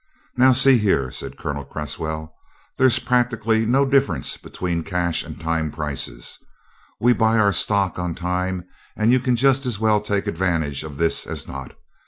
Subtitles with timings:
[0.35, 2.33] "Now, see here," said Colonel Cresswell,
[2.79, 6.39] "there's practically no difference between cash and time prices.
[6.99, 8.63] We buy our stock on time
[8.97, 11.73] and you can just as well take advantage of this as not.